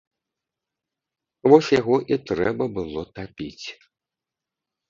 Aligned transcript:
Вось 1.53 1.69
яго 1.81 1.95
і 2.13 2.19
трэба 2.31 2.63
было 2.79 3.01
тапіць. 3.19 3.65